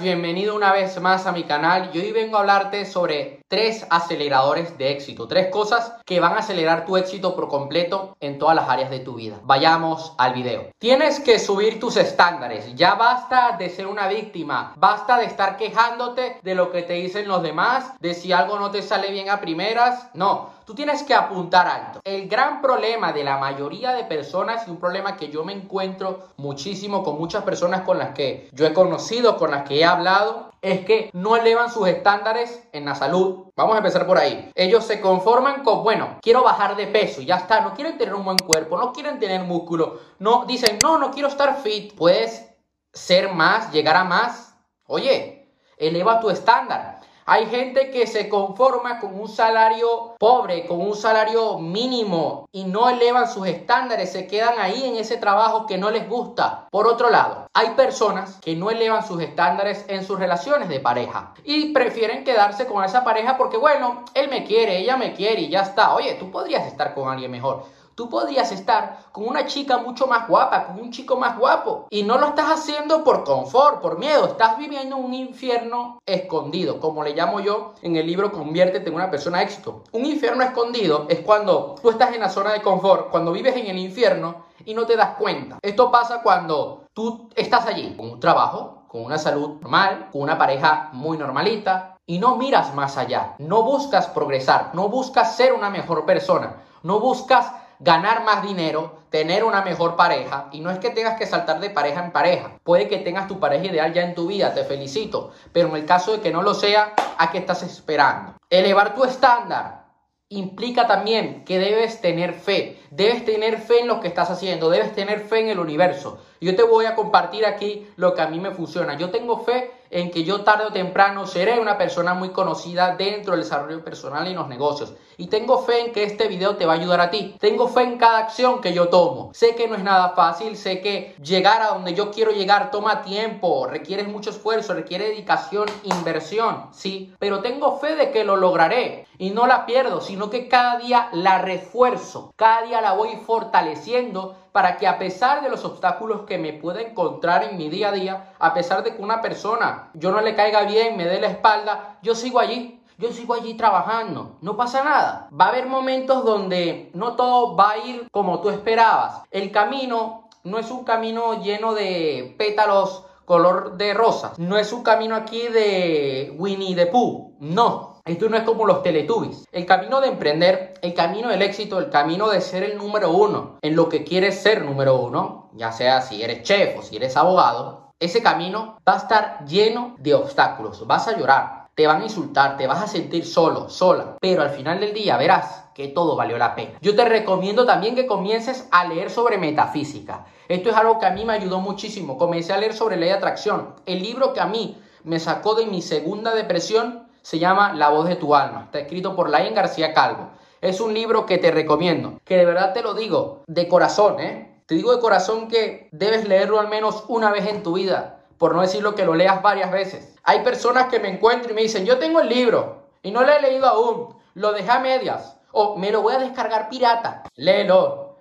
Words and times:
bienvenido 0.00 0.56
una 0.56 0.72
vez 0.72 1.00
más 1.00 1.26
a 1.26 1.32
mi 1.32 1.44
canal 1.44 1.90
y 1.94 2.00
hoy 2.00 2.10
vengo 2.10 2.36
a 2.36 2.40
hablarte 2.40 2.84
sobre 2.84 3.40
tres 3.48 3.86
aceleradores 3.90 4.76
de 4.76 4.90
éxito, 4.90 5.28
tres 5.28 5.48
cosas 5.48 5.94
que 6.04 6.20
van 6.20 6.32
a 6.32 6.38
acelerar 6.38 6.84
tu 6.84 6.96
éxito 6.96 7.34
por 7.36 7.48
completo 7.48 8.16
en 8.20 8.38
todas 8.38 8.56
las 8.56 8.68
áreas 8.68 8.90
de 8.90 9.00
tu 9.00 9.14
vida. 9.14 9.36
Vayamos 9.44 10.14
al 10.18 10.34
video. 10.34 10.70
Tienes 10.78 11.20
que 11.20 11.38
subir 11.38 11.78
tus 11.78 11.96
estándares, 11.96 12.74
ya 12.74 12.94
basta 12.94 13.56
de 13.58 13.70
ser 13.70 13.86
una 13.86 14.08
víctima, 14.08 14.74
basta 14.76 15.18
de 15.18 15.26
estar 15.26 15.56
quejándote 15.56 16.38
de 16.42 16.54
lo 16.54 16.72
que 16.72 16.82
te 16.82 16.94
dicen 16.94 17.28
los 17.28 17.42
demás, 17.42 17.92
de 18.00 18.14
si 18.14 18.32
algo 18.32 18.58
no 18.58 18.70
te 18.70 18.82
sale 18.82 19.10
bien 19.10 19.30
a 19.30 19.40
primeras, 19.40 20.08
no. 20.14 20.56
Tú 20.66 20.74
tienes 20.74 21.04
que 21.04 21.14
apuntar 21.14 21.68
alto. 21.68 22.00
El 22.02 22.28
gran 22.28 22.60
problema 22.60 23.12
de 23.12 23.22
la 23.22 23.38
mayoría 23.38 23.92
de 23.92 24.02
personas 24.02 24.66
y 24.66 24.70
un 24.72 24.78
problema 24.78 25.16
que 25.16 25.28
yo 25.28 25.44
me 25.44 25.52
encuentro 25.52 26.24
muchísimo 26.36 27.04
con 27.04 27.18
muchas 27.18 27.44
personas 27.44 27.82
con 27.82 27.98
las 27.98 28.14
que 28.14 28.48
yo 28.50 28.66
he 28.66 28.74
conocido, 28.74 29.36
con 29.36 29.52
las 29.52 29.62
que 29.62 29.78
he 29.78 29.84
hablado, 29.84 30.50
es 30.62 30.84
que 30.84 31.10
no 31.12 31.36
elevan 31.36 31.70
sus 31.70 31.86
estándares 31.86 32.66
en 32.72 32.86
la 32.86 32.96
salud. 32.96 33.35
Vamos 33.56 33.74
a 33.74 33.78
empezar 33.78 34.06
por 34.06 34.18
ahí. 34.18 34.50
Ellos 34.54 34.84
se 34.84 35.00
conforman 35.00 35.62
con, 35.62 35.82
bueno, 35.82 36.18
quiero 36.22 36.42
bajar 36.42 36.76
de 36.76 36.86
peso 36.86 37.22
ya 37.22 37.36
está. 37.36 37.60
No 37.60 37.74
quieren 37.74 37.98
tener 37.98 38.14
un 38.14 38.24
buen 38.24 38.38
cuerpo, 38.38 38.76
no 38.76 38.92
quieren 38.92 39.18
tener 39.18 39.42
músculo. 39.42 40.00
No, 40.18 40.44
dicen, 40.46 40.78
no, 40.82 40.98
no 40.98 41.10
quiero 41.10 41.28
estar 41.28 41.56
fit. 41.60 41.94
Puedes 41.94 42.48
ser 42.92 43.32
más, 43.32 43.72
llegar 43.72 43.96
a 43.96 44.04
más. 44.04 44.56
Oye, 44.86 45.52
eleva 45.76 46.20
tu 46.20 46.30
estándar. 46.30 47.00
Hay 47.28 47.46
gente 47.46 47.90
que 47.90 48.06
se 48.06 48.28
conforma 48.28 49.00
con 49.00 49.18
un 49.18 49.26
salario 49.26 50.14
pobre, 50.16 50.64
con 50.64 50.80
un 50.80 50.94
salario 50.94 51.58
mínimo 51.58 52.48
y 52.52 52.62
no 52.62 52.88
elevan 52.88 53.28
sus 53.28 53.48
estándares, 53.48 54.12
se 54.12 54.28
quedan 54.28 54.60
ahí 54.60 54.84
en 54.84 54.94
ese 54.94 55.16
trabajo 55.16 55.66
que 55.66 55.76
no 55.76 55.90
les 55.90 56.08
gusta. 56.08 56.68
Por 56.70 56.86
otro 56.86 57.10
lado, 57.10 57.48
hay 57.52 57.70
personas 57.70 58.36
que 58.36 58.54
no 58.54 58.70
elevan 58.70 59.04
sus 59.04 59.20
estándares 59.20 59.84
en 59.88 60.04
sus 60.04 60.20
relaciones 60.20 60.68
de 60.68 60.78
pareja 60.78 61.34
y 61.42 61.72
prefieren 61.72 62.22
quedarse 62.22 62.68
con 62.68 62.84
esa 62.84 63.02
pareja 63.02 63.36
porque, 63.36 63.56
bueno, 63.56 64.04
él 64.14 64.30
me 64.30 64.44
quiere, 64.44 64.78
ella 64.78 64.96
me 64.96 65.12
quiere 65.12 65.40
y 65.40 65.48
ya 65.48 65.62
está. 65.62 65.96
Oye, 65.96 66.14
tú 66.14 66.30
podrías 66.30 66.64
estar 66.68 66.94
con 66.94 67.08
alguien 67.08 67.32
mejor. 67.32 67.64
Tú 67.96 68.10
podrías 68.10 68.52
estar 68.52 68.98
con 69.10 69.26
una 69.26 69.46
chica 69.46 69.78
mucho 69.78 70.06
más 70.06 70.28
guapa, 70.28 70.66
con 70.66 70.78
un 70.78 70.92
chico 70.92 71.16
más 71.16 71.38
guapo. 71.38 71.86
Y 71.88 72.02
no 72.02 72.18
lo 72.18 72.26
estás 72.26 72.50
haciendo 72.50 73.02
por 73.02 73.24
confort, 73.24 73.80
por 73.80 73.98
miedo. 73.98 74.26
Estás 74.26 74.58
viviendo 74.58 74.98
un 74.98 75.14
infierno 75.14 75.98
escondido, 76.04 76.78
como 76.78 77.02
le 77.02 77.14
llamo 77.14 77.40
yo 77.40 77.72
en 77.80 77.96
el 77.96 78.06
libro 78.06 78.30
Conviértete 78.32 78.90
en 78.90 78.96
una 78.96 79.10
persona 79.10 79.40
éxito. 79.40 79.82
Un 79.92 80.04
infierno 80.04 80.42
escondido 80.42 81.06
es 81.08 81.20
cuando 81.20 81.76
tú 81.80 81.88
estás 81.88 82.12
en 82.12 82.20
la 82.20 82.28
zona 82.28 82.52
de 82.52 82.60
confort, 82.60 83.08
cuando 83.08 83.32
vives 83.32 83.56
en 83.56 83.68
el 83.68 83.78
infierno 83.78 84.44
y 84.66 84.74
no 84.74 84.84
te 84.84 84.94
das 84.94 85.16
cuenta. 85.16 85.58
Esto 85.62 85.90
pasa 85.90 86.20
cuando 86.22 86.84
tú 86.92 87.30
estás 87.34 87.64
allí 87.64 87.96
con 87.96 88.10
un 88.10 88.20
trabajo, 88.20 88.82
con 88.88 89.06
una 89.06 89.16
salud 89.16 89.58
normal, 89.62 90.10
con 90.12 90.20
una 90.20 90.36
pareja 90.36 90.90
muy 90.92 91.16
normalita, 91.16 91.96
y 92.04 92.18
no 92.18 92.36
miras 92.36 92.74
más 92.74 92.98
allá, 92.98 93.36
no 93.38 93.62
buscas 93.62 94.06
progresar, 94.08 94.72
no 94.74 94.90
buscas 94.90 95.34
ser 95.34 95.54
una 95.54 95.70
mejor 95.70 96.04
persona, 96.04 96.62
no 96.82 97.00
buscas 97.00 97.52
ganar 97.78 98.24
más 98.24 98.42
dinero, 98.42 99.00
tener 99.10 99.44
una 99.44 99.62
mejor 99.62 99.96
pareja. 99.96 100.48
Y 100.52 100.60
no 100.60 100.70
es 100.70 100.78
que 100.78 100.90
tengas 100.90 101.18
que 101.18 101.26
saltar 101.26 101.60
de 101.60 101.70
pareja 101.70 102.04
en 102.04 102.12
pareja. 102.12 102.58
Puede 102.62 102.88
que 102.88 102.98
tengas 102.98 103.28
tu 103.28 103.40
pareja 103.40 103.66
ideal 103.66 103.92
ya 103.92 104.02
en 104.02 104.14
tu 104.14 104.26
vida, 104.26 104.54
te 104.54 104.64
felicito. 104.64 105.32
Pero 105.52 105.68
en 105.68 105.76
el 105.76 105.86
caso 105.86 106.12
de 106.12 106.20
que 106.20 106.32
no 106.32 106.42
lo 106.42 106.54
sea, 106.54 106.94
¿a 107.18 107.30
qué 107.30 107.38
estás 107.38 107.62
esperando? 107.62 108.34
Elevar 108.50 108.94
tu 108.94 109.04
estándar 109.04 109.86
implica 110.28 110.86
también 110.86 111.44
que 111.44 111.58
debes 111.58 112.00
tener 112.00 112.32
fe. 112.34 112.80
Debes 112.90 113.24
tener 113.24 113.58
fe 113.58 113.80
en 113.80 113.88
lo 113.88 114.00
que 114.00 114.08
estás 114.08 114.30
haciendo. 114.30 114.70
Debes 114.70 114.92
tener 114.94 115.20
fe 115.20 115.40
en 115.40 115.48
el 115.48 115.58
universo. 115.58 116.18
Yo 116.40 116.54
te 116.54 116.62
voy 116.62 116.86
a 116.86 116.94
compartir 116.94 117.46
aquí 117.46 117.86
lo 117.96 118.14
que 118.14 118.22
a 118.22 118.28
mí 118.28 118.38
me 118.40 118.50
funciona. 118.50 118.96
Yo 118.96 119.10
tengo 119.10 119.44
fe 119.44 119.72
en 119.90 120.10
que 120.10 120.24
yo 120.24 120.42
tarde 120.42 120.66
o 120.66 120.72
temprano 120.72 121.26
seré 121.26 121.60
una 121.60 121.78
persona 121.78 122.14
muy 122.14 122.30
conocida 122.30 122.96
dentro 122.96 123.32
del 123.32 123.42
desarrollo 123.42 123.84
personal 123.84 124.26
y 124.28 124.34
los 124.34 124.48
negocios. 124.48 124.94
Y 125.16 125.28
tengo 125.28 125.62
fe 125.62 125.80
en 125.80 125.92
que 125.92 126.04
este 126.04 126.28
video 126.28 126.56
te 126.56 126.66
va 126.66 126.74
a 126.74 126.76
ayudar 126.76 127.00
a 127.00 127.10
ti. 127.10 127.36
Tengo 127.40 127.68
fe 127.68 127.82
en 127.82 127.96
cada 127.96 128.18
acción 128.18 128.60
que 128.60 128.74
yo 128.74 128.88
tomo. 128.88 129.30
Sé 129.32 129.54
que 129.54 129.68
no 129.68 129.76
es 129.76 129.82
nada 129.82 130.10
fácil, 130.10 130.56
sé 130.56 130.80
que 130.80 131.14
llegar 131.22 131.62
a 131.62 131.68
donde 131.68 131.94
yo 131.94 132.10
quiero 132.10 132.32
llegar 132.32 132.70
toma 132.70 133.02
tiempo, 133.02 133.66
requiere 133.66 134.04
mucho 134.04 134.30
esfuerzo, 134.30 134.74
requiere 134.74 135.08
dedicación, 135.08 135.66
inversión, 135.84 136.66
sí, 136.72 137.14
pero 137.18 137.40
tengo 137.40 137.78
fe 137.78 137.96
de 137.96 138.10
que 138.10 138.24
lo 138.24 138.36
lograré 138.36 139.06
y 139.18 139.30
no 139.30 139.46
la 139.46 139.66
pierdo, 139.66 140.00
sino 140.00 140.30
que 140.30 140.48
cada 140.48 140.78
día 140.78 141.08
la 141.12 141.38
refuerzo, 141.38 142.32
cada 142.36 142.62
día 142.62 142.80
la 142.80 142.92
voy 142.92 143.16
fortaleciendo 143.26 144.36
para 144.56 144.78
que 144.78 144.86
a 144.86 144.98
pesar 144.98 145.42
de 145.42 145.50
los 145.50 145.66
obstáculos 145.66 146.22
que 146.22 146.38
me 146.38 146.54
pueda 146.54 146.80
encontrar 146.80 147.44
en 147.44 147.58
mi 147.58 147.68
día 147.68 147.90
a 147.90 147.92
día, 147.92 148.32
a 148.38 148.54
pesar 148.54 148.82
de 148.82 148.96
que 148.96 149.02
una 149.02 149.20
persona 149.20 149.90
yo 149.92 150.10
no 150.10 150.22
le 150.22 150.34
caiga 150.34 150.62
bien, 150.62 150.96
me 150.96 151.04
dé 151.04 151.20
la 151.20 151.26
espalda, 151.26 151.98
yo 152.00 152.14
sigo 152.14 152.40
allí, 152.40 152.80
yo 152.96 153.12
sigo 153.12 153.34
allí 153.34 153.52
trabajando, 153.52 154.38
no 154.40 154.56
pasa 154.56 154.82
nada. 154.82 155.28
Va 155.38 155.44
a 155.44 155.48
haber 155.48 155.66
momentos 155.66 156.24
donde 156.24 156.90
no 156.94 157.16
todo 157.16 157.54
va 157.54 157.72
a 157.72 157.78
ir 157.86 158.08
como 158.10 158.40
tú 158.40 158.48
esperabas. 158.48 159.24
El 159.30 159.52
camino 159.52 160.30
no 160.42 160.58
es 160.58 160.70
un 160.70 160.84
camino 160.84 161.42
lleno 161.42 161.74
de 161.74 162.34
pétalos 162.38 163.04
color 163.26 163.76
de 163.76 163.92
rosa. 163.92 164.32
No 164.38 164.56
es 164.56 164.72
un 164.72 164.82
camino 164.82 165.16
aquí 165.16 165.48
de 165.48 166.34
Winnie 166.38 166.74
the 166.74 166.86
Pooh. 166.86 167.34
No. 167.40 167.95
Esto 168.06 168.28
no 168.28 168.36
es 168.36 168.44
como 168.44 168.66
los 168.66 168.84
Teletubbies. 168.84 169.48
El 169.50 169.66
camino 169.66 170.00
de 170.00 170.06
emprender, 170.06 170.74
el 170.80 170.94
camino 170.94 171.28
del 171.28 171.42
éxito, 171.42 171.80
el 171.80 171.90
camino 171.90 172.28
de 172.28 172.40
ser 172.40 172.62
el 172.62 172.78
número 172.78 173.10
uno 173.10 173.58
en 173.62 173.74
lo 173.74 173.88
que 173.88 174.04
quieres 174.04 174.40
ser 174.40 174.64
número 174.64 174.94
uno, 174.94 175.50
ya 175.54 175.72
sea 175.72 176.00
si 176.00 176.22
eres 176.22 176.44
chef 176.44 176.78
o 176.78 176.82
si 176.82 176.94
eres 176.94 177.16
abogado, 177.16 177.90
ese 177.98 178.22
camino 178.22 178.78
va 178.88 178.94
a 178.94 178.98
estar 178.98 179.44
lleno 179.44 179.96
de 179.98 180.14
obstáculos. 180.14 180.86
Vas 180.86 181.08
a 181.08 181.18
llorar, 181.18 181.66
te 181.74 181.88
van 181.88 182.00
a 182.00 182.04
insultar, 182.04 182.56
te 182.56 182.68
vas 182.68 182.80
a 182.80 182.86
sentir 182.86 183.26
solo, 183.26 183.68
sola, 183.68 184.18
pero 184.20 184.42
al 184.42 184.50
final 184.50 184.78
del 184.78 184.94
día 184.94 185.16
verás 185.16 185.64
que 185.74 185.88
todo 185.88 186.14
valió 186.14 186.38
la 186.38 186.54
pena. 186.54 186.78
Yo 186.80 186.94
te 186.94 187.04
recomiendo 187.04 187.66
también 187.66 187.96
que 187.96 188.06
comiences 188.06 188.68
a 188.70 188.86
leer 188.86 189.10
sobre 189.10 189.36
metafísica. 189.36 190.26
Esto 190.46 190.70
es 190.70 190.76
algo 190.76 191.00
que 191.00 191.06
a 191.06 191.10
mí 191.10 191.24
me 191.24 191.32
ayudó 191.32 191.58
muchísimo. 191.58 192.18
Comencé 192.18 192.52
a 192.52 192.58
leer 192.58 192.72
sobre 192.72 192.96
ley 192.98 193.08
de 193.08 193.16
atracción. 193.16 193.74
El 193.84 194.00
libro 194.00 194.32
que 194.32 194.40
a 194.40 194.46
mí 194.46 194.80
me 195.02 195.18
sacó 195.18 195.56
de 195.56 195.66
mi 195.66 195.82
segunda 195.82 196.34
depresión 196.34 197.05
se 197.26 197.40
llama 197.40 197.72
La 197.72 197.88
voz 197.88 198.06
de 198.06 198.14
tu 198.14 198.36
alma. 198.36 198.66
Está 198.66 198.78
escrito 198.78 199.16
por 199.16 199.28
Lain 199.28 199.52
García 199.52 199.92
Calvo. 199.92 200.30
Es 200.60 200.80
un 200.80 200.94
libro 200.94 201.26
que 201.26 201.38
te 201.38 201.50
recomiendo, 201.50 202.20
que 202.24 202.36
de 202.36 202.44
verdad 202.44 202.72
te 202.72 202.82
lo 202.82 202.94
digo 202.94 203.42
de 203.48 203.66
corazón, 203.66 204.20
¿eh? 204.20 204.62
Te 204.66 204.76
digo 204.76 204.94
de 204.94 205.00
corazón 205.00 205.48
que 205.48 205.88
debes 205.90 206.28
leerlo 206.28 206.60
al 206.60 206.68
menos 206.68 207.02
una 207.08 207.32
vez 207.32 207.46
en 207.46 207.64
tu 207.64 207.72
vida, 207.72 208.20
por 208.38 208.54
no 208.54 208.62
decirlo 208.62 208.94
que 208.94 209.04
lo 209.04 209.16
leas 209.16 209.42
varias 209.42 209.72
veces. 209.72 210.14
Hay 210.22 210.44
personas 210.44 210.86
que 210.86 211.00
me 211.00 211.08
encuentro 211.08 211.50
y 211.50 211.54
me 211.56 211.62
dicen, 211.62 211.84
yo 211.84 211.98
tengo 211.98 212.20
el 212.20 212.28
libro 212.28 212.82
y 213.02 213.10
no 213.10 213.22
lo 213.24 213.32
he 213.32 213.42
leído 213.42 213.66
aún, 213.66 214.14
lo 214.34 214.52
dejé 214.52 214.70
a 214.70 214.78
medias 214.78 215.36
o 215.50 215.74
me 215.74 215.90
lo 215.90 216.02
voy 216.02 216.14
a 216.14 216.20
descargar 216.20 216.68
pirata. 216.68 217.24
Léelo. 217.34 218.18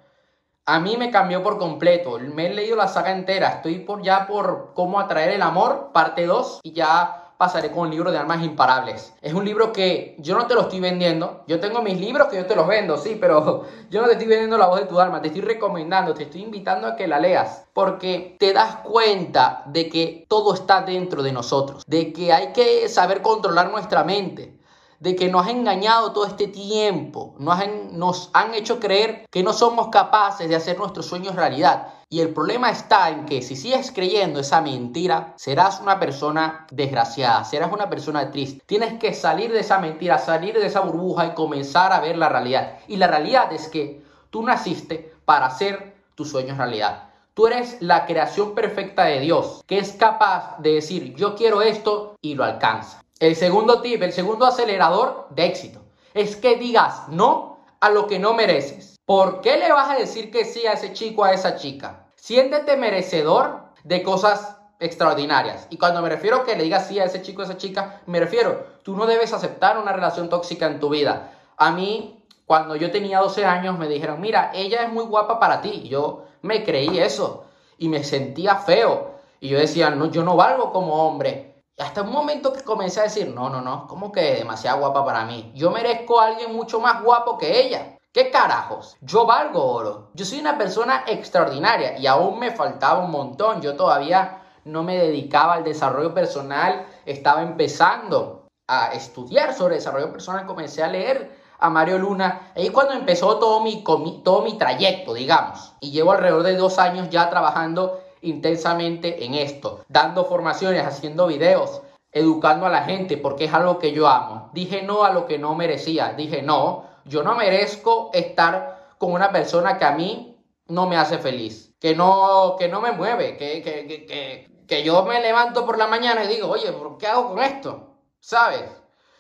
A 0.65 0.79
mí 0.79 0.97
me 0.97 1.11
cambió 1.11 1.43
por 1.43 1.59
completo. 1.59 2.17
Me 2.17 2.47
he 2.47 2.53
leído 2.55 2.75
la 2.75 2.87
saga 2.87 3.11
entera. 3.11 3.49
Estoy 3.49 3.77
por 3.81 4.01
ya 4.01 4.25
por 4.25 4.71
cómo 4.73 4.99
atraer 4.99 5.29
el 5.29 5.43
amor, 5.43 5.91
parte 5.93 6.25
2, 6.25 6.61
y 6.63 6.71
ya 6.71 7.24
pasaré 7.37 7.71
con 7.71 7.85
el 7.85 7.91
libro 7.91 8.11
de 8.11 8.17
Almas 8.17 8.43
Imparables. 8.43 9.13
Es 9.21 9.33
un 9.33 9.45
libro 9.45 9.73
que 9.73 10.15
yo 10.19 10.37
no 10.37 10.47
te 10.47 10.53
lo 10.53 10.61
estoy 10.61 10.79
vendiendo. 10.79 11.43
Yo 11.47 11.59
tengo 11.59 11.81
mis 11.81 11.99
libros 11.99 12.27
que 12.27 12.37
yo 12.37 12.45
te 12.45 12.55
los 12.55 12.67
vendo, 12.67 12.97
sí, 12.97 13.17
pero 13.19 13.65
yo 13.89 14.01
no 14.01 14.07
te 14.07 14.13
estoy 14.13 14.27
vendiendo 14.27 14.57
la 14.57 14.67
voz 14.67 14.79
de 14.79 14.85
tu 14.85 14.99
alma. 14.99 15.21
Te 15.21 15.27
estoy 15.27 15.41
recomendando, 15.41 16.13
te 16.13 16.23
estoy 16.23 16.43
invitando 16.43 16.87
a 16.87 16.95
que 16.95 17.07
la 17.07 17.19
leas. 17.19 17.65
Porque 17.73 18.37
te 18.39 18.53
das 18.53 18.77
cuenta 18.77 19.63
de 19.67 19.89
que 19.89 20.25
todo 20.27 20.53
está 20.53 20.81
dentro 20.81 21.23
de 21.23 21.31
nosotros. 21.31 21.83
De 21.87 22.13
que 22.13 22.31
hay 22.31 22.53
que 22.53 22.87
saber 22.89 23.21
controlar 23.21 23.71
nuestra 23.71 24.03
mente 24.03 24.55
de 24.99 25.15
que 25.15 25.29
nos 25.29 25.45
ha 25.45 25.51
engañado 25.51 26.13
todo 26.13 26.25
este 26.25 26.47
tiempo, 26.47 27.35
nos 27.37 27.59
nos 27.91 28.29
han 28.33 28.53
hecho 28.53 28.79
creer 28.79 29.25
que 29.29 29.43
no 29.43 29.53
somos 29.53 29.89
capaces 29.89 30.49
de 30.49 30.55
hacer 30.55 30.77
nuestros 30.79 31.05
sueños 31.05 31.35
realidad. 31.35 31.89
Y 32.15 32.21
el 32.21 32.29
problema 32.29 32.69
está 32.69 33.09
en 33.09 33.25
que 33.25 33.41
si 33.41 33.57
sigues 33.57 33.91
creyendo 33.91 34.39
esa 34.39 34.61
mentira, 34.61 35.33
serás 35.35 35.81
una 35.81 35.99
persona 35.99 36.65
desgraciada, 36.71 37.43
serás 37.43 37.73
una 37.73 37.89
persona 37.89 38.31
triste. 38.31 38.63
Tienes 38.65 38.97
que 38.99 39.13
salir 39.13 39.51
de 39.51 39.59
esa 39.59 39.79
mentira, 39.79 40.17
salir 40.17 40.57
de 40.57 40.65
esa 40.65 40.79
burbuja 40.79 41.25
y 41.25 41.33
comenzar 41.33 41.91
a 41.91 41.99
ver 41.99 42.17
la 42.17 42.29
realidad. 42.29 42.77
Y 42.87 42.95
la 42.95 43.07
realidad 43.07 43.51
es 43.51 43.67
que 43.67 44.01
tú 44.29 44.43
naciste 44.43 45.13
para 45.25 45.47
hacer 45.47 45.93
tus 46.15 46.29
sueños 46.29 46.57
realidad. 46.57 47.09
Tú 47.33 47.47
eres 47.47 47.81
la 47.81 48.05
creación 48.05 48.55
perfecta 48.55 49.03
de 49.03 49.19
Dios, 49.19 49.61
que 49.67 49.77
es 49.77 49.91
capaz 49.91 50.57
de 50.59 50.75
decir 50.75 51.15
yo 51.15 51.35
quiero 51.35 51.61
esto 51.61 52.15
y 52.21 52.35
lo 52.35 52.45
alcanza. 52.45 53.03
El 53.19 53.35
segundo 53.35 53.81
tip, 53.81 54.01
el 54.01 54.13
segundo 54.13 54.45
acelerador 54.45 55.27
de 55.31 55.47
éxito, 55.47 55.81
es 56.13 56.37
que 56.37 56.55
digas 56.55 57.09
no 57.09 57.59
a 57.81 57.89
lo 57.89 58.07
que 58.07 58.19
no 58.19 58.33
mereces. 58.33 58.95
¿Por 59.05 59.41
qué 59.41 59.57
le 59.57 59.69
vas 59.69 59.89
a 59.89 59.99
decir 59.99 60.31
que 60.31 60.45
sí 60.45 60.65
a 60.65 60.71
ese 60.71 60.93
chico, 60.93 61.25
a 61.25 61.33
esa 61.33 61.57
chica? 61.57 62.03
Siéntete 62.25 62.75
merecedor 62.75 63.65
de 63.83 64.01
cosas 64.01 64.57
extraordinarias. 64.79 65.67
Y 65.69 65.77
cuando 65.77 66.01
me 66.01 66.09
refiero 66.09 66.37
a 66.37 66.43
que 66.43 66.55
le 66.55 66.63
digas 66.63 66.87
sí 66.87 66.99
a 66.99 67.03
ese 67.03 67.21
chico, 67.21 67.43
a 67.43 67.45
esa 67.45 67.57
chica, 67.57 68.01
me 68.07 68.19
refiero, 68.19 68.65
tú 68.81 68.97
no 68.97 69.05
debes 69.05 69.31
aceptar 69.31 69.77
una 69.77 69.93
relación 69.93 70.27
tóxica 70.27 70.65
en 70.65 70.79
tu 70.79 70.89
vida. 70.89 71.37
A 71.55 71.69
mí, 71.69 72.25
cuando 72.47 72.75
yo 72.75 72.89
tenía 72.89 73.19
12 73.19 73.45
años, 73.45 73.77
me 73.77 73.87
dijeron, 73.87 74.19
mira, 74.21 74.49
ella 74.55 74.81
es 74.81 74.91
muy 74.91 75.03
guapa 75.03 75.39
para 75.39 75.61
ti. 75.61 75.87
Yo 75.87 76.23
me 76.41 76.63
creí 76.63 76.97
eso 76.97 77.45
y 77.77 77.89
me 77.89 78.03
sentía 78.03 78.55
feo. 78.55 79.19
Y 79.39 79.49
yo 79.49 79.59
decía, 79.59 79.91
no, 79.91 80.07
yo 80.07 80.23
no 80.23 80.35
valgo 80.35 80.71
como 80.71 81.07
hombre. 81.07 81.63
Y 81.77 81.83
hasta 81.83 82.01
un 82.01 82.11
momento 82.11 82.53
que 82.53 82.63
comencé 82.63 83.01
a 83.01 83.03
decir, 83.03 83.27
no, 83.27 83.51
no, 83.51 83.61
no, 83.61 83.85
como 83.85 84.11
que 84.11 84.33
demasiado 84.33 84.79
guapa 84.79 85.05
para 85.05 85.25
mí. 85.25 85.51
Yo 85.53 85.69
merezco 85.69 86.19
a 86.19 86.25
alguien 86.25 86.55
mucho 86.55 86.79
más 86.79 87.03
guapo 87.03 87.37
que 87.37 87.61
ella. 87.67 87.94
¿Qué 88.15 88.31
carajos? 88.31 88.95
Yo 89.01 89.25
valgo 89.25 89.61
oro. 89.61 90.07
Yo 90.13 90.23
soy 90.23 90.39
una 90.39 90.57
persona 90.57 91.03
extraordinaria 91.05 91.99
y 91.99 92.07
aún 92.07 92.39
me 92.39 92.51
faltaba 92.51 93.03
un 93.03 93.11
montón. 93.11 93.61
Yo 93.61 93.75
todavía 93.75 94.41
no 94.63 94.83
me 94.83 94.95
dedicaba 94.95 95.55
al 95.55 95.65
desarrollo 95.65 96.13
personal. 96.13 96.85
Estaba 97.05 97.41
empezando 97.41 98.45
a 98.69 98.93
estudiar 98.93 99.53
sobre 99.53 99.75
desarrollo 99.75 100.13
personal. 100.13 100.45
Comencé 100.45 100.81
a 100.81 100.87
leer 100.87 101.29
a 101.59 101.69
Mario 101.69 101.97
Luna. 101.97 102.53
Ahí 102.55 102.69
cuando 102.69 102.93
empezó 102.93 103.37
todo 103.37 103.59
mi, 103.59 103.83
todo 103.83 104.43
mi 104.43 104.57
trayecto, 104.57 105.13
digamos. 105.13 105.73
Y 105.81 105.91
llevo 105.91 106.13
alrededor 106.13 106.43
de 106.43 106.55
dos 106.55 106.79
años 106.79 107.09
ya 107.09 107.29
trabajando 107.29 107.99
intensamente 108.21 109.25
en 109.25 109.33
esto, 109.33 109.83
dando 109.89 110.23
formaciones, 110.23 110.87
haciendo 110.87 111.27
videos, 111.27 111.81
educando 112.13 112.65
a 112.65 112.69
la 112.69 112.83
gente, 112.83 113.17
porque 113.17 113.43
es 113.43 113.53
algo 113.53 113.77
que 113.77 113.91
yo 113.91 114.07
amo. 114.07 114.51
Dije 114.53 114.83
no 114.83 115.03
a 115.03 115.11
lo 115.11 115.25
que 115.25 115.37
no 115.37 115.53
merecía. 115.53 116.13
Dije 116.13 116.41
no, 116.41 116.84
yo 117.05 117.23
no 117.23 117.35
merezco 117.35 118.09
estar 118.13 118.95
con 118.97 119.13
una 119.13 119.31
persona 119.31 119.77
que 119.77 119.85
a 119.85 119.91
mí 119.91 120.37
no 120.67 120.87
me 120.87 120.97
hace 120.97 121.19
feliz, 121.19 121.75
que 121.79 121.95
no, 121.95 122.55
que 122.57 122.67
no 122.67 122.81
me 122.81 122.91
mueve, 122.91 123.37
que, 123.37 123.61
que, 123.61 123.85
que, 123.87 124.49
que 124.67 124.83
yo 124.83 125.03
me 125.03 125.21
levanto 125.21 125.65
por 125.65 125.77
la 125.77 125.87
mañana 125.87 126.23
y 126.23 126.27
digo, 126.27 126.49
oye, 126.49 126.73
¿qué 126.99 127.07
hago 127.07 127.29
con 127.29 127.43
esto? 127.43 127.95
¿Sabes? 128.19 128.63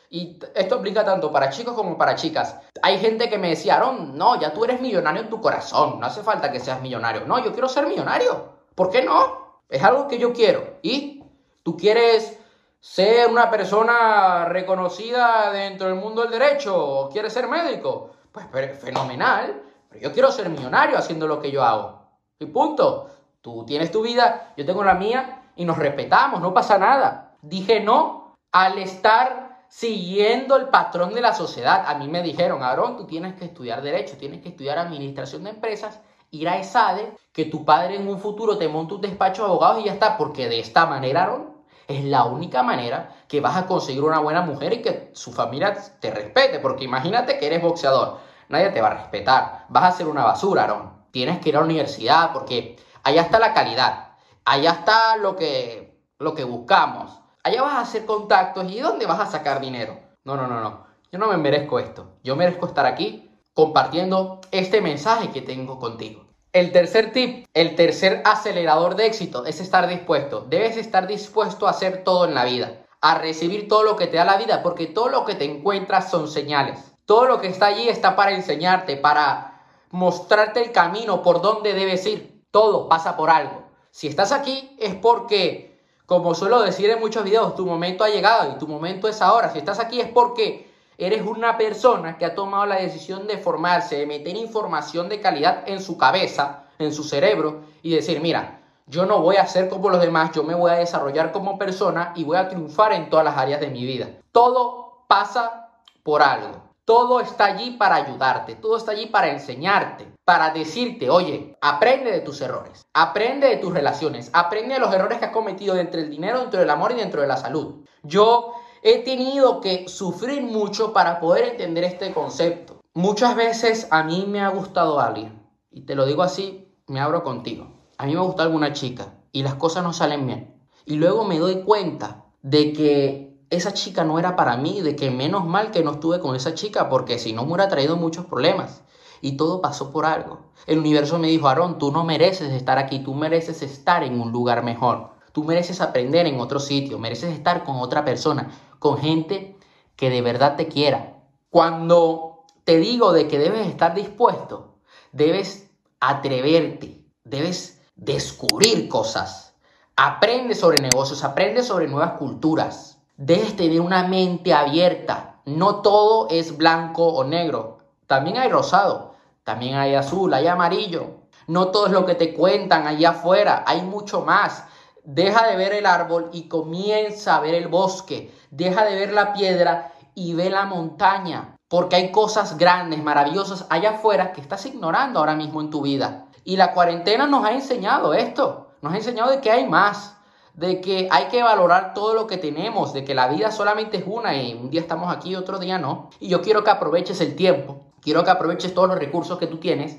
Y 0.09 0.39
esto 0.55 0.75
aplica 0.75 1.03
tanto 1.03 1.31
para 1.31 1.49
chicos 1.49 1.73
como 1.73 1.97
para 1.97 2.15
chicas. 2.15 2.57
Hay 2.81 2.99
gente 2.99 3.29
que 3.29 3.37
me 3.37 3.49
decía, 3.49 3.75
Aaron, 3.75 4.17
no, 4.17 4.39
ya 4.39 4.53
tú 4.53 4.63
eres 4.63 4.81
millonario 4.81 5.21
en 5.21 5.29
tu 5.29 5.41
corazón, 5.41 5.99
no 5.99 6.05
hace 6.05 6.23
falta 6.23 6.51
que 6.51 6.59
seas 6.59 6.81
millonario. 6.81 7.25
No, 7.25 7.43
yo 7.43 7.51
quiero 7.51 7.67
ser 7.67 7.87
millonario. 7.87 8.55
¿Por 8.75 8.89
qué 8.89 9.01
no? 9.01 9.61
Es 9.69 9.83
algo 9.83 10.07
que 10.07 10.17
yo 10.17 10.31
quiero. 10.33 10.77
¿Y 10.81 11.23
tú 11.63 11.75
quieres 11.75 12.39
ser 12.85 13.27
una 13.27 13.49
persona 13.49 14.45
reconocida 14.45 15.51
dentro 15.51 15.87
del 15.87 15.95
mundo 15.95 16.21
del 16.21 16.29
derecho 16.31 16.77
o 16.77 17.09
quieres 17.09 17.33
ser 17.33 17.47
médico? 17.47 18.11
Pues 18.31 18.45
fenomenal. 18.79 19.59
Pero 19.89 20.01
yo 20.03 20.13
quiero 20.13 20.31
ser 20.31 20.49
millonario 20.49 20.95
haciendo 20.95 21.27
lo 21.27 21.41
que 21.41 21.51
yo 21.51 21.63
hago. 21.63 21.99
Y 22.39 22.45
punto. 22.45 23.09
Tú 23.41 23.65
tienes 23.65 23.91
tu 23.91 24.01
vida, 24.01 24.53
yo 24.55 24.65
tengo 24.65 24.83
la 24.83 24.93
mía 24.93 25.51
y 25.55 25.65
nos 25.65 25.77
respetamos, 25.77 26.41
no 26.41 26.53
pasa 26.53 26.77
nada. 26.77 27.35
Dije 27.41 27.79
no 27.79 28.35
al 28.51 28.77
estar 28.77 29.65
siguiendo 29.67 30.55
el 30.55 30.69
patrón 30.69 31.13
de 31.13 31.21
la 31.21 31.33
sociedad. 31.33 31.85
A 31.87 31.95
mí 31.95 32.07
me 32.07 32.21
dijeron, 32.23 32.63
Aarón, 32.63 32.97
tú 32.97 33.05
tienes 33.05 33.33
que 33.33 33.45
estudiar 33.45 33.81
Derecho, 33.81 34.17
tienes 34.17 34.41
que 34.41 34.49
estudiar 34.49 34.77
Administración 34.77 35.43
de 35.43 35.51
Empresas, 35.51 35.99
ir 36.31 36.47
a 36.49 36.57
ESADE, 36.57 37.13
que 37.33 37.45
tu 37.45 37.65
padre 37.65 37.95
en 37.95 38.07
un 38.07 38.19
futuro 38.19 38.57
te 38.57 38.67
monte 38.67 38.95
un 38.95 39.01
despacho 39.01 39.43
de 39.43 39.49
abogados 39.49 39.81
y 39.81 39.85
ya 39.85 39.93
está, 39.93 40.17
porque 40.17 40.49
de 40.49 40.59
esta 40.59 40.85
manera, 40.85 41.23
Aarón, 41.23 41.54
es 41.87 42.03
la 42.03 42.25
única 42.25 42.63
manera 42.63 43.15
que 43.27 43.41
vas 43.41 43.57
a 43.57 43.65
conseguir 43.65 44.03
una 44.03 44.19
buena 44.19 44.41
mujer 44.41 44.73
y 44.73 44.81
que 44.81 45.11
su 45.13 45.31
familia 45.31 45.75
te 45.99 46.11
respete, 46.11 46.59
porque 46.59 46.85
imagínate 46.85 47.37
que 47.37 47.47
eres 47.47 47.61
boxeador, 47.61 48.19
nadie 48.49 48.69
te 48.69 48.81
va 48.81 48.87
a 48.87 48.93
respetar, 48.95 49.65
vas 49.69 49.83
a 49.83 49.97
ser 49.97 50.07
una 50.07 50.23
basura, 50.23 50.63
Aarón. 50.63 50.95
Tienes 51.11 51.39
que 51.39 51.49
ir 51.49 51.55
a 51.55 51.59
la 51.59 51.65
universidad 51.65 52.33
porque 52.33 52.75
allá 53.03 53.21
está 53.21 53.39
la 53.39 53.53
calidad, 53.53 54.09
allá 54.43 54.71
está 54.71 55.17
lo 55.17 55.35
que, 55.35 56.01
lo 56.19 56.33
que 56.33 56.43
buscamos. 56.43 57.21
Allá 57.43 57.61
vas 57.61 57.75
a 57.75 57.81
hacer 57.81 58.05
contactos 58.05 58.69
y 58.71 58.79
¿dónde 58.79 59.05
vas 59.05 59.19
a 59.19 59.27
sacar 59.27 59.61
dinero? 59.61 59.97
No, 60.23 60.35
no, 60.35 60.47
no, 60.47 60.59
no. 60.59 60.85
Yo 61.11 61.19
no 61.19 61.27
me 61.27 61.37
merezco 61.37 61.79
esto. 61.79 62.17
Yo 62.23 62.35
merezco 62.35 62.65
estar 62.65 62.85
aquí 62.85 63.31
compartiendo 63.53 64.41
este 64.51 64.81
mensaje 64.81 65.29
que 65.29 65.41
tengo 65.41 65.79
contigo. 65.79 66.24
El 66.55 66.71
tercer 66.71 67.11
tip, 67.11 67.45
el 67.53 67.75
tercer 67.75 68.21
acelerador 68.23 68.95
de 68.95 69.07
éxito 69.07 69.45
es 69.45 69.59
estar 69.59 69.89
dispuesto. 69.89 70.45
Debes 70.47 70.77
estar 70.77 71.05
dispuesto 71.05 71.67
a 71.67 71.71
hacer 71.71 72.05
todo 72.05 72.23
en 72.23 72.33
la 72.33 72.45
vida, 72.45 72.85
a 73.01 73.17
recibir 73.17 73.67
todo 73.67 73.83
lo 73.83 73.97
que 73.97 74.07
te 74.07 74.15
da 74.15 74.23
la 74.23 74.37
vida, 74.37 74.63
porque 74.63 74.87
todo 74.87 75.09
lo 75.09 75.25
que 75.25 75.35
te 75.35 75.43
encuentras 75.43 76.09
son 76.09 76.29
señales. 76.29 76.79
Todo 77.03 77.25
lo 77.25 77.41
que 77.41 77.47
está 77.47 77.65
allí 77.65 77.89
está 77.89 78.15
para 78.15 78.31
enseñarte, 78.31 78.95
para 78.95 79.65
mostrarte 79.91 80.63
el 80.63 80.71
camino 80.71 81.21
por 81.21 81.41
donde 81.41 81.73
debes 81.73 82.05
ir. 82.05 82.41
Todo 82.51 82.87
pasa 82.87 83.17
por 83.17 83.29
algo. 83.29 83.63
Si 83.91 84.07
estás 84.07 84.31
aquí 84.31 84.77
es 84.79 84.95
porque 84.95 85.77
como 86.05 86.35
suelo 86.35 86.61
decir 86.61 86.89
en 86.89 87.01
muchos 87.01 87.25
videos, 87.25 87.55
tu 87.55 87.65
momento 87.65 88.05
ha 88.05 88.09
llegado 88.09 88.53
y 88.53 88.59
tu 88.59 88.67
momento 88.69 89.09
es 89.09 89.21
ahora. 89.21 89.51
Si 89.51 89.57
estás 89.57 89.79
aquí 89.79 89.99
es 89.99 90.07
porque 90.07 90.73
eres 90.97 91.25
una 91.25 91.57
persona 91.57 92.17
que 92.17 92.25
ha 92.25 92.35
tomado 92.35 92.65
la 92.65 92.77
decisión 92.77 93.27
de 93.27 93.37
formarse, 93.37 93.97
de 93.97 94.05
meter 94.05 94.35
información 94.35 95.09
de 95.09 95.21
calidad 95.21 95.63
en 95.67 95.81
su 95.81 95.97
cabeza, 95.97 96.63
en 96.79 96.93
su 96.93 97.03
cerebro 97.03 97.61
y 97.81 97.95
decir, 97.95 98.21
mira, 98.21 98.61
yo 98.87 99.05
no 99.05 99.21
voy 99.21 99.37
a 99.37 99.47
ser 99.47 99.69
como 99.69 99.89
los 99.89 100.01
demás, 100.01 100.31
yo 100.33 100.43
me 100.43 100.53
voy 100.53 100.71
a 100.71 100.75
desarrollar 100.75 101.31
como 101.31 101.57
persona 101.57 102.13
y 102.15 102.23
voy 102.23 102.37
a 102.37 102.47
triunfar 102.47 102.93
en 102.93 103.09
todas 103.09 103.25
las 103.25 103.37
áreas 103.37 103.59
de 103.59 103.69
mi 103.69 103.83
vida. 103.83 104.09
Todo 104.31 105.03
pasa 105.07 105.69
por 106.03 106.21
algo. 106.21 106.65
Todo 106.85 107.19
está 107.19 107.45
allí 107.45 107.71
para 107.71 107.95
ayudarte, 107.95 108.53
todo 108.53 108.77
está 108.77 108.91
allí 108.91 109.07
para 109.07 109.29
enseñarte, 109.29 110.07
para 110.23 110.51
decirte, 110.51 111.09
oye, 111.09 111.57
aprende 111.59 112.11
de 112.11 112.19
tus 112.19 112.41
errores, 112.41 112.85
aprende 112.93 113.47
de 113.47 113.57
tus 113.57 113.73
relaciones, 113.73 114.29
aprende 114.33 114.75
de 114.75 114.79
los 114.79 114.93
errores 114.93 115.17
que 115.17 115.25
has 115.25 115.31
cometido 115.31 115.73
dentro 115.73 115.99
del 115.99 116.11
dinero, 116.11 116.41
dentro 116.41 116.59
del 116.59 116.69
amor 116.69 116.91
y 116.91 116.95
dentro 116.95 117.21
de 117.21 117.27
la 117.27 117.37
salud. 117.37 117.83
Yo 118.03 118.53
he 118.87 118.99
tenido 118.99 119.61
que 119.61 119.87
sufrir 119.87 120.43
mucho 120.43 120.93
para 120.93 121.19
poder 121.19 121.45
entender 121.45 121.83
este 121.85 122.13
concepto. 122.13 122.81
Muchas 122.93 123.35
veces 123.35 123.87
a 123.89 124.03
mí 124.03 124.25
me 124.27 124.41
ha 124.41 124.49
gustado 124.49 124.99
alguien, 124.99 125.41
y 125.71 125.81
te 125.81 125.95
lo 125.95 126.05
digo 126.05 126.21
así, 126.21 126.67
me 126.85 126.99
abro 126.99 127.23
contigo. 127.23 127.65
A 127.97 128.05
mí 128.05 128.13
me 128.13 128.21
gusta 128.21 128.43
alguna 128.43 128.73
chica 128.73 129.15
y 129.31 129.41
las 129.41 129.55
cosas 129.55 129.83
no 129.83 129.91
salen 129.91 130.27
bien. 130.27 130.53
Y 130.85 130.97
luego 130.97 131.25
me 131.25 131.39
doy 131.39 131.63
cuenta 131.63 132.25
de 132.43 132.73
que 132.73 133.39
esa 133.49 133.73
chica 133.73 134.03
no 134.03 134.19
era 134.19 134.35
para 134.35 134.55
mí, 134.55 134.81
de 134.81 134.95
que 134.95 135.09
menos 135.09 135.45
mal 135.47 135.71
que 135.71 135.83
no 135.83 135.93
estuve 135.93 136.19
con 136.19 136.35
esa 136.35 136.53
chica, 136.53 136.87
porque 136.87 137.17
si 137.17 137.33
no 137.33 137.41
me 137.41 137.53
hubiera 137.53 137.69
traído 137.69 137.97
muchos 137.97 138.27
problemas. 138.27 138.83
Y 139.19 139.31
todo 139.31 139.61
pasó 139.61 139.91
por 139.91 140.05
algo. 140.05 140.41
El 140.67 140.77
universo 140.77 141.17
me 141.17 141.29
dijo, 141.29 141.47
Aarón, 141.47 141.79
tú 141.79 141.91
no 141.91 142.03
mereces 142.03 142.53
estar 142.53 142.77
aquí, 142.77 142.99
tú 142.99 143.15
mereces 143.15 143.63
estar 143.63 144.03
en 144.03 144.21
un 144.21 144.31
lugar 144.31 144.63
mejor. 144.63 145.15
Tú 145.35 145.43
mereces 145.43 145.81
aprender 145.81 146.27
en 146.27 146.39
otro 146.39 146.59
sitio, 146.59 146.97
mereces 146.97 147.33
estar 147.33 147.65
con 147.65 147.75
otra 147.81 148.05
persona, 148.05 148.51
con 148.79 148.97
gente 148.97 149.57
que 149.95 150.09
de 150.09 150.21
verdad 150.21 150.55
te 150.55 150.67
quiera. 150.67 151.21
Cuando 151.49 152.45
te 152.63 152.77
digo 152.77 153.13
de 153.13 153.27
que 153.27 153.39
debes 153.39 153.67
estar 153.67 153.93
dispuesto, 153.93 154.75
debes 155.11 155.69
atreverte, 155.99 157.05
debes 157.23 157.81
descubrir 157.95 158.89
cosas. 158.89 159.55
Aprende 159.95 160.55
sobre 160.55 160.81
negocios, 160.81 161.23
aprende 161.23 161.63
sobre 161.63 161.87
nuevas 161.87 162.13
culturas 162.13 162.95
Debes 163.17 163.55
tener 163.55 163.79
una 163.79 164.05
mente 164.05 164.53
abierta. 164.53 165.39
No 165.45 165.81
todo 165.81 166.27
es 166.29 166.57
blanco 166.57 167.07
o 167.07 167.23
negro. 167.23 167.77
También 168.07 168.37
hay 168.37 168.49
rosado, 168.49 169.13
también 169.45 169.75
hay 169.75 169.95
azul, 169.95 170.33
hay 170.33 170.47
amarillo. 170.47 171.21
No 171.47 171.67
todo 171.69 171.85
es 171.85 171.93
lo 171.93 172.05
que 172.05 172.15
te 172.15 172.33
cuentan 172.33 172.87
allá 172.87 173.11
afuera, 173.11 173.63
hay 173.65 173.83
mucho 173.83 174.21
más. 174.21 174.65
Deja 175.05 175.47
de 175.47 175.55
ver 175.55 175.73
el 175.73 175.85
árbol 175.85 176.29
y 176.33 176.47
comienza 176.47 177.35
a 177.35 177.39
ver 177.39 177.53
el 177.53 177.67
bosque. 177.67 178.33
Deja 178.49 178.83
de 178.85 178.95
ver 178.95 179.13
la 179.13 179.33
piedra 179.33 179.93
y 180.13 180.33
ve 180.33 180.49
la 180.49 180.65
montaña. 180.65 181.55
Porque 181.67 181.95
hay 181.95 182.11
cosas 182.11 182.57
grandes, 182.57 183.03
maravillosas 183.03 183.65
allá 183.69 183.91
afuera 183.91 184.33
que 184.33 184.41
estás 184.41 184.65
ignorando 184.65 185.19
ahora 185.19 185.35
mismo 185.35 185.61
en 185.61 185.69
tu 185.69 185.81
vida. 185.81 186.27
Y 186.43 186.57
la 186.57 186.73
cuarentena 186.73 187.27
nos 187.27 187.45
ha 187.45 187.51
enseñado 187.51 188.13
esto. 188.13 188.71
Nos 188.81 188.93
ha 188.93 188.97
enseñado 188.97 189.31
de 189.31 189.41
que 189.41 189.51
hay 189.51 189.67
más 189.67 190.15
de 190.55 190.79
que 190.79 191.07
hay 191.11 191.25
que 191.25 191.43
valorar 191.43 191.93
todo 191.93 192.13
lo 192.13 192.27
que 192.27 192.37
tenemos, 192.37 192.93
de 192.93 193.03
que 193.03 193.13
la 193.13 193.27
vida 193.27 193.51
solamente 193.51 193.97
es 193.97 194.03
una 194.07 194.35
y 194.41 194.53
un 194.53 194.69
día 194.69 194.81
estamos 194.81 195.13
aquí 195.13 195.31
y 195.31 195.35
otro 195.35 195.59
día 195.59 195.77
no. 195.77 196.09
Y 196.19 196.29
yo 196.29 196.41
quiero 196.41 196.63
que 196.63 196.71
aproveches 196.71 197.19
el 197.21 197.35
tiempo, 197.35 197.83
quiero 198.01 198.23
que 198.23 198.31
aproveches 198.31 198.73
todos 198.73 198.87
los 198.87 198.97
recursos 198.97 199.37
que 199.37 199.47
tú 199.47 199.57
tienes 199.57 199.97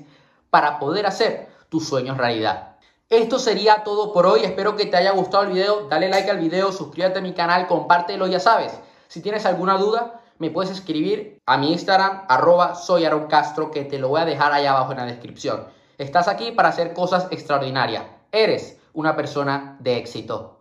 para 0.49 0.79
poder 0.79 1.05
hacer 1.05 1.49
tus 1.69 1.87
sueños 1.87 2.17
realidad. 2.17 2.76
Esto 3.09 3.39
sería 3.39 3.85
todo 3.85 4.11
por 4.11 4.25
hoy, 4.25 4.41
espero 4.43 4.75
que 4.75 4.85
te 4.85 4.97
haya 4.97 5.11
gustado 5.11 5.43
el 5.43 5.53
video, 5.53 5.87
dale 5.87 6.09
like 6.09 6.29
al 6.29 6.39
video, 6.39 6.73
suscríbete 6.73 7.19
a 7.19 7.21
mi 7.21 7.31
canal, 7.33 7.65
compártelo, 7.65 8.27
ya 8.27 8.41
sabes. 8.41 8.77
Si 9.07 9.21
tienes 9.21 9.45
alguna 9.45 9.77
duda, 9.77 10.19
me 10.39 10.51
puedes 10.51 10.71
escribir 10.71 11.39
a 11.45 11.55
mi 11.55 11.71
Instagram, 11.71 12.25
arroba 12.27 12.75
soy 12.75 13.07
Castro, 13.29 13.71
que 13.71 13.85
te 13.85 13.97
lo 13.97 14.09
voy 14.09 14.19
a 14.19 14.25
dejar 14.25 14.51
allá 14.51 14.71
abajo 14.71 14.91
en 14.91 14.97
la 14.97 15.05
descripción. 15.05 15.67
Estás 15.97 16.27
aquí 16.27 16.51
para 16.51 16.67
hacer 16.67 16.93
cosas 16.93 17.27
extraordinarias. 17.31 18.03
Eres 18.33 18.77
una 18.91 19.15
persona 19.15 19.77
de 19.79 19.95
éxito. 19.95 20.56